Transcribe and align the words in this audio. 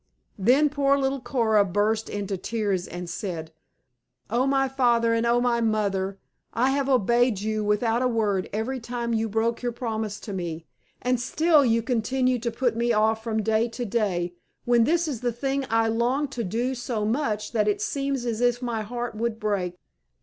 Then 0.39 0.67
poor 0.71 0.97
little 0.97 1.21
Coora 1.21 1.63
burst 1.63 2.09
into 2.09 2.35
tears 2.35 2.87
and 2.87 3.07
said, 3.07 3.53
"O 4.31 4.47
my 4.47 4.67
Father 4.67 5.13
and 5.13 5.27
O 5.27 5.39
my 5.39 5.61
Mother, 5.61 6.17
I 6.55 6.71
have 6.71 6.89
obeyed 6.89 7.39
you 7.41 7.63
without 7.63 8.01
a 8.01 8.07
word 8.07 8.49
every 8.51 8.79
time 8.79 9.13
you 9.13 9.29
broke 9.29 9.61
your 9.61 9.71
promise 9.71 10.19
to 10.21 10.33
me. 10.33 10.65
And 11.03 11.19
still 11.19 11.63
you 11.63 11.83
continue 11.83 12.39
to 12.39 12.49
put 12.49 12.75
me 12.75 12.91
off 12.91 13.23
from 13.23 13.43
day 13.43 13.67
to 13.67 13.85
day, 13.85 14.33
when 14.65 14.85
this 14.85 15.07
is 15.07 15.21
the 15.21 15.31
thing 15.31 15.67
I 15.69 15.87
long 15.87 16.27
to 16.29 16.43
do 16.43 16.73
so 16.73 17.05
much 17.05 17.51
that 17.51 17.67
it 17.67 17.79
seems 17.79 18.25
as 18.25 18.41
if 18.41 18.59
my 18.59 18.81
heart 18.81 19.13
would 19.13 19.39
break. 19.39 19.77